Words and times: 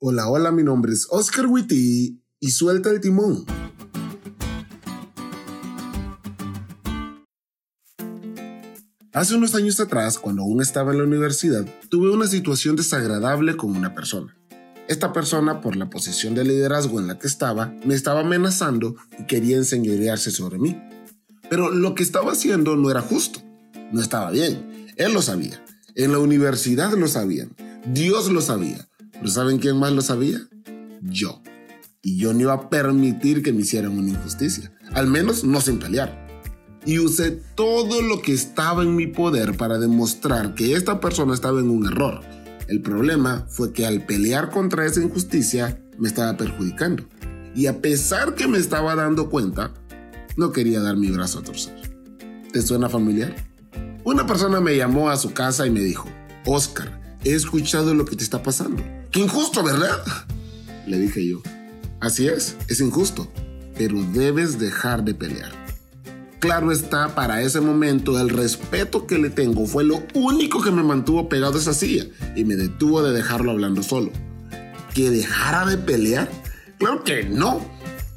Hola, 0.00 0.28
hola, 0.28 0.52
mi 0.52 0.62
nombre 0.62 0.92
es 0.92 1.08
Oscar 1.10 1.46
Witty 1.46 2.22
y 2.38 2.50
suelta 2.52 2.88
el 2.88 3.00
timón. 3.00 3.44
Hace 9.12 9.34
unos 9.34 9.56
años 9.56 9.80
atrás, 9.80 10.20
cuando 10.20 10.42
aún 10.42 10.62
estaba 10.62 10.92
en 10.92 10.98
la 10.98 11.04
universidad, 11.04 11.66
tuve 11.88 12.12
una 12.12 12.28
situación 12.28 12.76
desagradable 12.76 13.56
con 13.56 13.74
una 13.74 13.96
persona. 13.96 14.36
Esta 14.86 15.12
persona, 15.12 15.60
por 15.60 15.74
la 15.74 15.90
posición 15.90 16.36
de 16.36 16.44
liderazgo 16.44 17.00
en 17.00 17.08
la 17.08 17.18
que 17.18 17.26
estaba, 17.26 17.74
me 17.84 17.96
estaba 17.96 18.20
amenazando 18.20 18.94
y 19.18 19.24
quería 19.24 19.56
enseñorearse 19.56 20.30
sobre 20.30 20.60
mí. 20.60 20.80
Pero 21.50 21.72
lo 21.72 21.96
que 21.96 22.04
estaba 22.04 22.30
haciendo 22.30 22.76
no 22.76 22.88
era 22.88 23.00
justo, 23.00 23.40
no 23.90 24.00
estaba 24.00 24.30
bien. 24.30 24.86
Él 24.96 25.12
lo 25.12 25.22
sabía. 25.22 25.60
En 25.96 26.12
la 26.12 26.20
universidad 26.20 26.92
lo 26.92 27.08
sabían. 27.08 27.50
Dios 27.92 28.30
lo 28.30 28.40
sabía. 28.40 28.88
¿Pero 29.18 29.30
saben 29.30 29.58
quién 29.58 29.76
más 29.76 29.92
lo 29.92 30.02
sabía? 30.02 30.40
Yo. 31.02 31.42
Y 32.02 32.18
yo 32.18 32.32
no 32.32 32.40
iba 32.40 32.52
a 32.52 32.70
permitir 32.70 33.42
que 33.42 33.52
me 33.52 33.62
hicieran 33.62 33.98
una 33.98 34.10
injusticia. 34.10 34.72
Al 34.92 35.08
menos 35.08 35.44
no 35.44 35.60
sin 35.60 35.78
pelear. 35.78 36.26
Y 36.86 37.00
usé 37.00 37.32
todo 37.54 38.00
lo 38.02 38.22
que 38.22 38.32
estaba 38.32 38.82
en 38.82 38.94
mi 38.94 39.06
poder 39.08 39.56
para 39.56 39.78
demostrar 39.78 40.54
que 40.54 40.74
esta 40.74 41.00
persona 41.00 41.34
estaba 41.34 41.60
en 41.60 41.70
un 41.70 41.86
error. 41.86 42.20
El 42.68 42.80
problema 42.82 43.46
fue 43.48 43.72
que 43.72 43.86
al 43.86 44.06
pelear 44.06 44.50
contra 44.50 44.86
esa 44.86 45.02
injusticia 45.02 45.82
me 45.98 46.08
estaba 46.08 46.36
perjudicando. 46.36 47.04
Y 47.54 47.66
a 47.66 47.80
pesar 47.80 48.34
que 48.34 48.46
me 48.46 48.58
estaba 48.58 48.94
dando 48.94 49.28
cuenta, 49.28 49.74
no 50.36 50.52
quería 50.52 50.80
dar 50.80 50.96
mi 50.96 51.10
brazo 51.10 51.40
a 51.40 51.42
torcer. 51.42 51.74
¿Te 52.52 52.62
suena 52.62 52.88
familiar? 52.88 53.34
Una 54.04 54.26
persona 54.26 54.60
me 54.60 54.76
llamó 54.76 55.10
a 55.10 55.16
su 55.16 55.32
casa 55.32 55.66
y 55.66 55.70
me 55.70 55.80
dijo, 55.80 56.08
Oscar, 56.46 57.18
he 57.24 57.34
escuchado 57.34 57.92
lo 57.94 58.04
que 58.04 58.16
te 58.16 58.24
está 58.24 58.42
pasando. 58.42 58.82
¡Qué 59.10 59.20
injusto, 59.20 59.62
¿verdad? 59.62 60.02
Le 60.86 60.98
dije 60.98 61.26
yo. 61.26 61.42
Así 62.00 62.28
es, 62.28 62.56
es 62.68 62.80
injusto, 62.80 63.30
pero 63.76 64.02
debes 64.12 64.58
dejar 64.58 65.04
de 65.04 65.14
pelear. 65.14 65.52
Claro 66.38 66.70
está, 66.70 67.16
para 67.16 67.42
ese 67.42 67.60
momento 67.60 68.20
el 68.20 68.28
respeto 68.28 69.06
que 69.06 69.18
le 69.18 69.28
tengo 69.28 69.66
fue 69.66 69.82
lo 69.82 70.04
único 70.14 70.62
que 70.62 70.70
me 70.70 70.84
mantuvo 70.84 71.28
pegado 71.28 71.56
a 71.56 71.60
esa 71.60 71.74
silla 71.74 72.06
y 72.36 72.44
me 72.44 72.54
detuvo 72.54 73.02
de 73.02 73.12
dejarlo 73.12 73.50
hablando 73.50 73.82
solo. 73.82 74.12
¿Que 74.94 75.10
dejara 75.10 75.66
de 75.66 75.78
pelear? 75.78 76.30
Claro 76.78 77.02
que 77.02 77.24
no. 77.24 77.60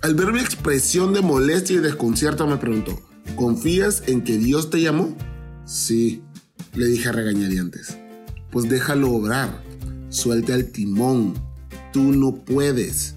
Al 0.03 0.13
ver 0.13 0.33
mi 0.33 0.39
expresión 0.39 1.13
de 1.13 1.21
molestia 1.21 1.77
y 1.77 1.79
desconcierto 1.79 2.45
me 2.45 2.57
preguntó, 2.57 3.01
¿confías 3.35 4.03
en 4.05 4.23
que 4.23 4.37
Dios 4.37 4.69
te 4.69 4.81
llamó? 4.81 5.15
Sí, 5.65 6.21
le 6.75 6.85
dije 6.85 7.09
a 7.09 7.13
regañadientes. 7.13 7.97
Pues 8.51 8.69
déjalo 8.69 9.11
obrar. 9.11 9.63
Suelte 10.11 10.53
al 10.53 10.65
timón. 10.65 11.33
Tú 11.93 12.11
no 12.11 12.35
puedes. 12.35 13.15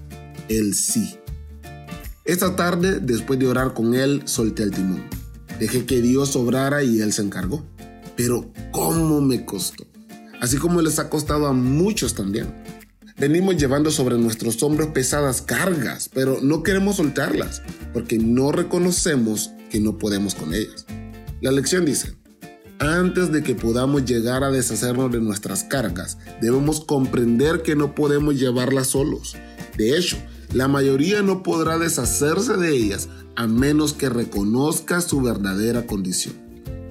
Él 0.49 0.73
sí. 0.73 1.15
Esta 2.23 2.55
tarde, 2.55 2.99
después 2.99 3.37
de 3.37 3.47
orar 3.47 3.73
con 3.73 3.93
él, 3.93 4.23
solté 4.25 4.63
el 4.63 4.71
timón. 4.71 5.03
Dejé 5.59 5.85
que 5.85 6.01
Dios 6.01 6.35
obrara 6.35 6.83
y 6.83 7.01
él 7.01 7.13
se 7.13 7.21
encargó. 7.21 7.63
Pero 8.15 8.51
¿cómo 8.71 9.21
me 9.21 9.45
costó? 9.45 9.85
Así 10.41 10.57
como 10.57 10.81
les 10.81 10.97
ha 10.97 11.09
costado 11.09 11.47
a 11.47 11.53
muchos 11.53 12.15
también. 12.15 12.47
Venimos 13.17 13.57
llevando 13.57 13.91
sobre 13.91 14.17
nuestros 14.17 14.61
hombros 14.63 14.87
pesadas 14.87 15.41
cargas, 15.41 16.09
pero 16.13 16.39
no 16.41 16.63
queremos 16.63 16.95
soltarlas 16.95 17.61
porque 17.93 18.17
no 18.17 18.51
reconocemos 18.51 19.51
que 19.69 19.79
no 19.79 19.97
podemos 19.97 20.33
con 20.33 20.53
ellas. 20.53 20.85
La 21.41 21.51
lección 21.51 21.85
dice, 21.85 22.15
antes 22.79 23.31
de 23.31 23.43
que 23.43 23.55
podamos 23.55 24.05
llegar 24.05 24.43
a 24.43 24.51
deshacernos 24.51 25.11
de 25.11 25.21
nuestras 25.21 25.63
cargas, 25.63 26.17
debemos 26.41 26.81
comprender 26.83 27.61
que 27.61 27.75
no 27.75 27.95
podemos 27.95 28.39
llevarlas 28.39 28.87
solos. 28.87 29.35
De 29.77 29.97
hecho, 29.97 30.17
la 30.53 30.67
mayoría 30.67 31.21
no 31.21 31.43
podrá 31.43 31.77
deshacerse 31.77 32.57
de 32.57 32.75
ellas 32.75 33.09
a 33.35 33.47
menos 33.47 33.93
que 33.93 34.09
reconozca 34.09 35.01
su 35.01 35.21
verdadera 35.21 35.85
condición. 35.85 36.35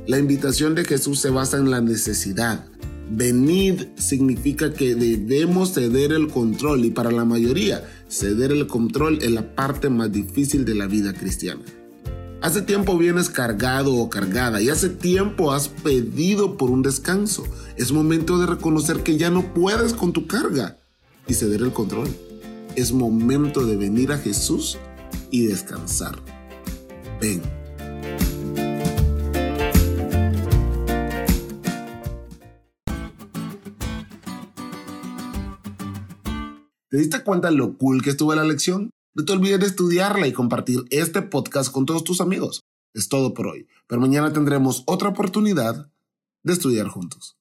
La 0.06 0.19
invitación 0.19 0.75
de 0.75 0.84
Jesús 0.84 1.21
se 1.21 1.31
basa 1.31 1.56
en 1.56 1.71
la 1.71 1.81
necesidad. 1.81 2.67
Venid 3.11 3.83
significa 3.97 4.73
que 4.73 4.94
debemos 4.94 5.73
ceder 5.73 6.12
el 6.12 6.28
control 6.28 6.84
y 6.84 6.91
para 6.91 7.11
la 7.11 7.25
mayoría 7.25 7.84
ceder 8.09 8.53
el 8.53 8.67
control 8.67 9.19
es 9.23 9.31
la 9.31 9.55
parte 9.55 9.89
más 9.89 10.12
difícil 10.12 10.65
de 10.65 10.75
la 10.75 10.87
vida 10.87 11.12
cristiana. 11.12 11.62
Hace 12.44 12.60
tiempo 12.60 12.99
vienes 12.99 13.31
cargado 13.31 13.94
o 13.94 14.10
cargada 14.10 14.60
y 14.60 14.69
hace 14.69 14.91
tiempo 14.91 15.53
has 15.53 15.69
pedido 15.69 16.59
por 16.59 16.71
un 16.71 16.82
descanso. 16.82 17.43
Es 17.78 17.91
momento 17.91 18.37
de 18.37 18.44
reconocer 18.44 19.03
que 19.03 19.16
ya 19.16 19.31
no 19.31 19.55
puedes 19.55 19.94
con 19.94 20.12
tu 20.12 20.27
carga 20.27 20.77
y 21.27 21.32
ceder 21.32 21.62
el 21.62 21.72
control. 21.72 22.06
Es 22.77 22.93
momento 22.93 23.65
de 23.65 23.78
venir 23.78 24.12
a 24.12 24.19
Jesús 24.19 24.77
y 25.31 25.47
descansar. 25.47 26.16
Ven. 27.19 27.41
¿Te 36.91 36.99
diste 36.99 37.22
cuenta 37.22 37.50
lo 37.50 37.78
cool 37.78 38.03
que 38.03 38.11
estuvo 38.11 38.34
la 38.34 38.44
lección? 38.44 38.91
No 39.17 39.25
te 39.25 39.33
olvides 39.33 39.61
de 39.61 39.67
estudiarla 39.67 40.27
y 40.27 40.33
compartir 40.33 40.87
este 40.91 41.23
podcast 41.23 41.71
con 41.71 41.87
todos 41.87 42.03
tus 42.03 42.21
amigos. 42.21 42.65
Es 42.95 43.09
todo 43.09 43.33
por 43.33 43.47
hoy, 43.47 43.69
pero 43.87 44.01
mañana 44.01 44.33
tendremos 44.33 44.83
otra 44.87 45.11
oportunidad 45.11 45.89
de 46.43 46.53
estudiar 46.53 46.89
juntos. 46.89 47.33